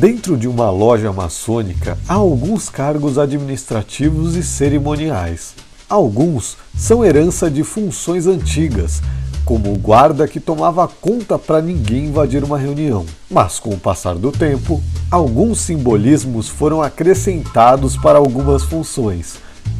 [0.00, 5.52] Dentro de uma loja maçônica há alguns cargos administrativos e cerimoniais.
[5.90, 9.02] Alguns são herança de funções antigas,
[9.44, 13.04] como o guarda que tomava conta para ninguém invadir uma reunião.
[13.30, 19.34] Mas com o passar do tempo, alguns simbolismos foram acrescentados para algumas funções,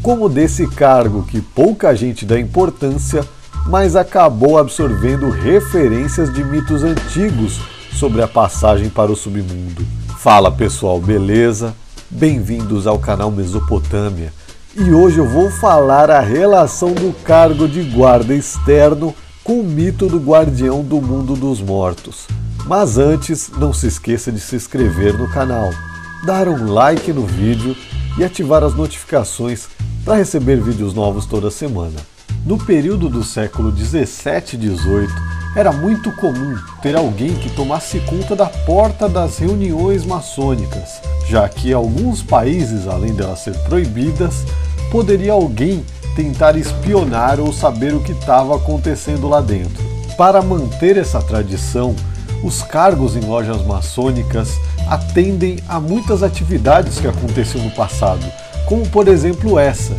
[0.00, 3.26] como desse cargo que pouca gente dá importância,
[3.66, 7.58] mas acabou absorvendo referências de mitos antigos
[7.94, 10.03] sobre a passagem para o submundo.
[10.24, 11.76] Fala pessoal, beleza?
[12.08, 14.32] Bem-vindos ao canal Mesopotâmia.
[14.74, 19.14] E hoje eu vou falar a relação do cargo de guarda externo
[19.44, 22.26] com o mito do guardião do mundo dos mortos.
[22.64, 25.68] Mas antes, não se esqueça de se inscrever no canal,
[26.24, 27.76] dar um like no vídeo
[28.16, 29.68] e ativar as notificações
[30.06, 32.00] para receber vídeos novos toda semana.
[32.46, 35.12] No período do século 17 e 18,
[35.56, 41.72] era muito comum ter alguém que tomasse conta da porta das reuniões maçônicas, já que
[41.72, 44.44] alguns países, além delas ser proibidas,
[44.90, 45.84] poderia alguém
[46.16, 49.82] tentar espionar ou saber o que estava acontecendo lá dentro.
[50.16, 51.94] Para manter essa tradição,
[52.42, 54.52] os cargos em lojas maçônicas
[54.88, 58.24] atendem a muitas atividades que aconteciam no passado,
[58.66, 59.94] como por exemplo essa,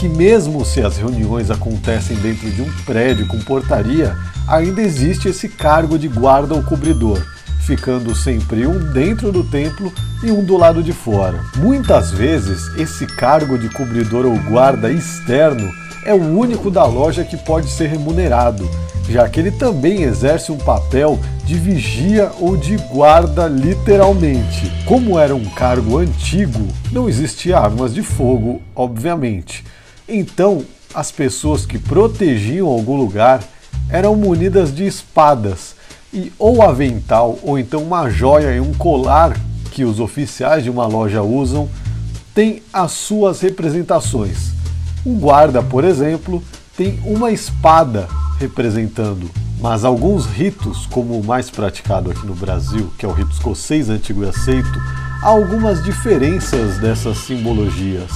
[0.00, 4.16] que mesmo se as reuniões acontecem dentro de um prédio com portaria,
[4.48, 7.22] ainda existe esse cargo de guarda ou cobridor,
[7.66, 9.92] ficando sempre um dentro do templo
[10.24, 11.44] e um do lado de fora.
[11.56, 15.70] Muitas vezes, esse cargo de cobridor ou guarda externo
[16.02, 18.66] é o único da loja que pode ser remunerado,
[19.06, 24.72] já que ele também exerce um papel de vigia ou de guarda literalmente.
[24.86, 29.62] Como era um cargo antigo, não existia armas de fogo, obviamente.
[30.10, 33.44] Então, as pessoas que protegiam algum lugar
[33.88, 35.76] eram munidas de espadas
[36.12, 39.38] e ou avental ou então uma joia e um colar
[39.70, 41.68] que os oficiais de uma loja usam
[42.34, 44.50] tem as suas representações.
[45.06, 46.42] Um guarda, por exemplo,
[46.76, 48.08] tem uma espada
[48.38, 49.30] representando,
[49.60, 53.88] mas alguns ritos, como o mais praticado aqui no Brasil, que é o rito escocês
[53.88, 54.80] antigo e aceito,
[55.22, 58.10] há algumas diferenças dessas simbologias.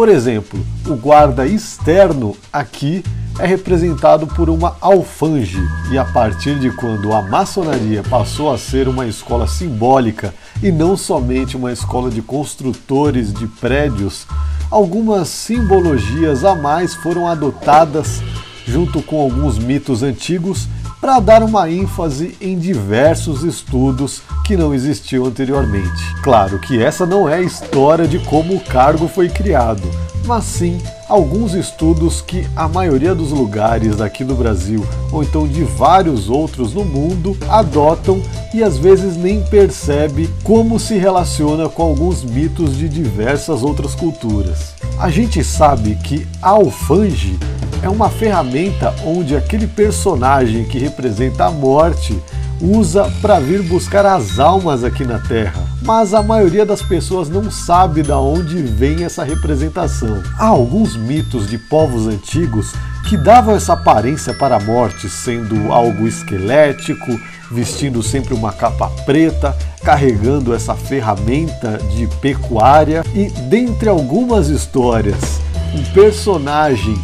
[0.00, 3.04] Por exemplo, o guarda externo aqui
[3.38, 5.60] é representado por uma alfange,
[5.92, 10.96] e a partir de quando a maçonaria passou a ser uma escola simbólica e não
[10.96, 14.26] somente uma escola de construtores de prédios,
[14.70, 18.22] algumas simbologias a mais foram adotadas
[18.66, 20.66] junto com alguns mitos antigos
[21.00, 26.02] para dar uma ênfase em diversos estudos que não existiam anteriormente.
[26.22, 29.82] Claro que essa não é a história de como o cargo foi criado,
[30.26, 30.78] mas sim
[31.08, 36.74] alguns estudos que a maioria dos lugares aqui no Brasil ou então de vários outros
[36.74, 38.22] no mundo adotam
[38.54, 44.74] e às vezes nem percebe como se relaciona com alguns mitos de diversas outras culturas.
[44.98, 47.38] A gente sabe que a alfange
[47.82, 52.18] é uma ferramenta onde aquele personagem que representa a morte
[52.60, 55.64] usa para vir buscar as almas aqui na Terra.
[55.82, 60.22] Mas a maioria das pessoas não sabe da onde vem essa representação.
[60.38, 62.74] Há alguns mitos de povos antigos
[63.08, 67.18] que davam essa aparência para a morte, sendo algo esquelético,
[67.50, 75.40] vestindo sempre uma capa preta, carregando essa ferramenta de pecuária e dentre algumas histórias,
[75.74, 76.94] um personagem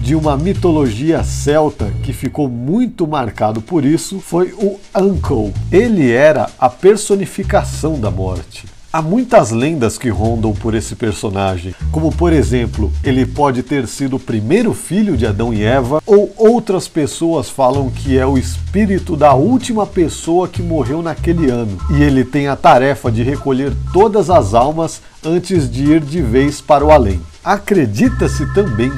[0.00, 5.52] de uma mitologia celta que ficou muito marcado por isso foi o Uncle.
[5.70, 8.66] Ele era a personificação da morte.
[8.92, 14.16] Há muitas lendas que rondam por esse personagem, como por exemplo, ele pode ter sido
[14.16, 19.16] o primeiro filho de Adão e Eva, ou outras pessoas falam que é o espírito
[19.16, 24.28] da última pessoa que morreu naquele ano, e ele tem a tarefa de recolher todas
[24.28, 27.20] as almas antes de ir de vez para o além.
[27.44, 28.90] Acredita-se também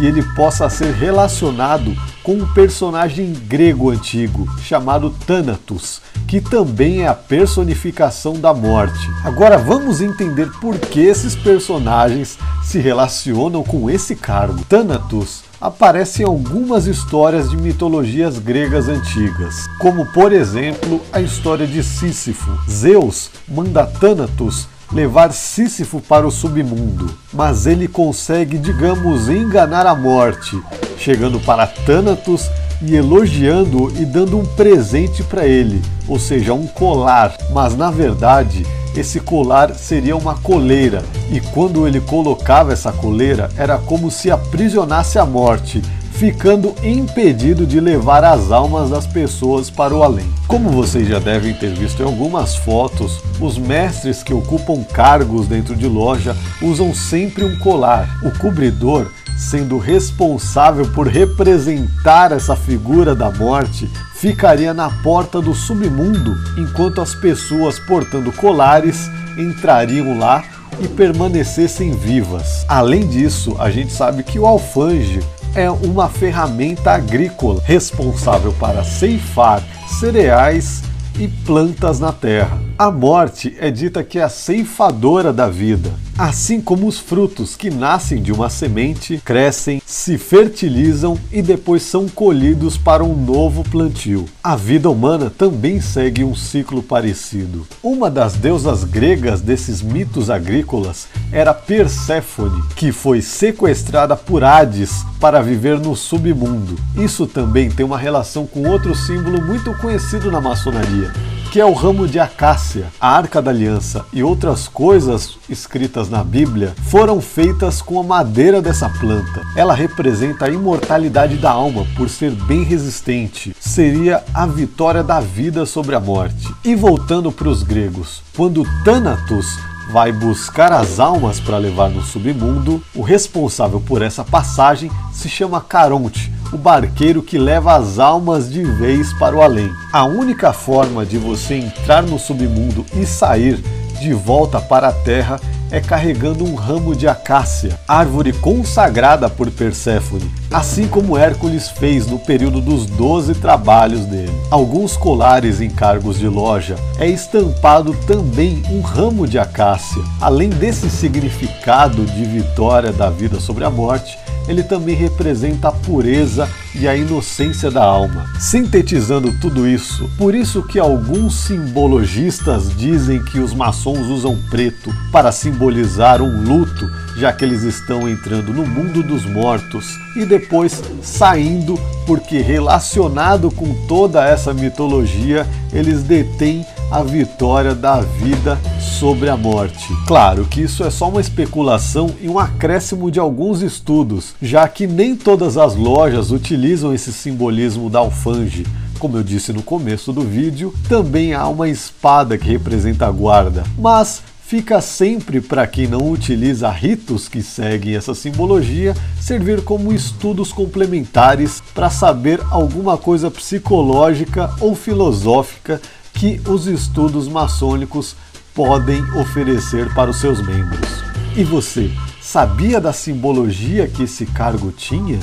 [0.00, 7.06] que ele possa ser relacionado com um personagem grego antigo chamado Thanatos, que também é
[7.06, 9.06] a personificação da morte.
[9.22, 14.64] Agora vamos entender por que esses personagens se relacionam com esse cargo.
[14.64, 21.82] Thanatos aparece em algumas histórias de mitologias gregas antigas, como por exemplo a história de
[21.82, 22.50] Sísifo.
[22.66, 30.60] Zeus manda Thanatos levar Sísifo para o submundo, mas ele consegue, digamos, enganar a morte,
[30.98, 32.50] chegando para Thanatos
[32.82, 38.66] e elogiando e dando um presente para ele, ou seja, um colar, mas na verdade
[38.96, 45.18] esse colar seria uma coleira, e quando ele colocava essa coleira era como se aprisionasse
[45.18, 45.80] a morte,
[46.20, 50.28] ficando impedido de levar as almas das pessoas para o além.
[50.46, 55.74] Como vocês já devem ter visto em algumas fotos, os mestres que ocupam cargos dentro
[55.74, 58.20] de loja usam sempre um colar.
[58.22, 66.36] O cobridor sendo responsável por representar essa figura da morte, ficaria na porta do submundo,
[66.58, 69.08] enquanto as pessoas portando colares
[69.38, 70.44] entrariam lá
[70.82, 72.66] e permanecessem vivas.
[72.68, 75.20] Além disso, a gente sabe que o alfange
[75.54, 79.62] é uma ferramenta agrícola responsável para ceifar
[79.98, 80.82] cereais
[81.18, 82.69] e plantas na terra.
[82.80, 87.70] A morte é dita que é a ceifadora da vida assim como os frutos que
[87.70, 94.26] nascem de uma semente, crescem, se fertilizam e depois são colhidos para um novo plantio.
[94.44, 97.66] A vida humana também segue um ciclo parecido.
[97.82, 105.40] Uma das deusas gregas desses mitos agrícolas era Perséfone, que foi sequestrada por Hades para
[105.40, 106.76] viver no submundo.
[106.96, 111.14] Isso também tem uma relação com outro símbolo muito conhecido na maçonaria,
[111.50, 116.22] que é o ramo de acácia, a arca da aliança e outras coisas escritas na
[116.22, 119.42] Bíblia foram feitas com a madeira dessa planta.
[119.56, 123.54] Ela representa a imortalidade da alma por ser bem resistente.
[123.58, 126.54] Seria a vitória da vida sobre a morte.
[126.64, 129.58] E voltando para os gregos, quando Thanatos
[129.92, 135.60] vai buscar as almas para levar no submundo, o responsável por essa passagem se chama
[135.60, 139.70] Caronte, o barqueiro que leva as almas de vez para o além.
[139.92, 143.62] A única forma de você entrar no submundo e sair
[144.00, 145.38] de volta para a terra
[145.70, 152.18] é carregando um ramo de acácia, árvore consagrada por Perséfone, assim como Hércules fez no
[152.18, 154.32] período dos doze trabalhos dele.
[154.50, 160.02] Alguns colares em cargos de loja é estampado também um ramo de acácia.
[160.20, 164.18] Além desse significado de vitória da vida sobre a morte,
[164.50, 168.26] ele também representa a pureza e a inocência da alma.
[168.38, 175.30] Sintetizando tudo isso, por isso que alguns simbologistas dizem que os maçons usam preto para
[175.30, 179.86] simbolizar um luto, já que eles estão entrando no mundo dos mortos
[180.16, 188.58] e depois saindo, porque relacionado com toda essa mitologia, eles detêm a vitória da vida
[188.80, 189.86] sobre a morte.
[190.06, 194.86] Claro que isso é só uma especulação e um acréscimo de alguns estudos, já que
[194.86, 198.66] nem todas as lojas utilizam esse simbolismo da alfange.
[198.98, 203.62] Como eu disse no começo do vídeo, também há uma espada que representa a guarda,
[203.78, 210.52] mas fica sempre para quem não utiliza ritos que seguem essa simbologia servir como estudos
[210.52, 215.80] complementares para saber alguma coisa psicológica ou filosófica
[216.14, 218.16] que os estudos maçônicos
[218.54, 220.88] podem oferecer para os seus membros.
[221.36, 221.90] E você,
[222.20, 225.18] sabia da simbologia que esse cargo tinha?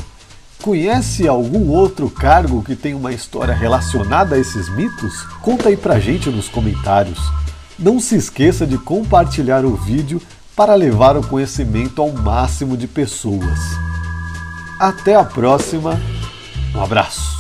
[0.62, 5.22] Conhece algum outro cargo que tem uma história relacionada a esses mitos?
[5.42, 7.20] Conta aí pra gente nos comentários.
[7.78, 10.22] Não se esqueça de compartilhar o vídeo
[10.56, 13.60] para levar o conhecimento ao máximo de pessoas.
[14.80, 16.00] Até a próxima,
[16.74, 17.37] um abraço!